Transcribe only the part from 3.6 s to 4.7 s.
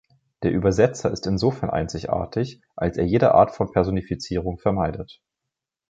Personifizierung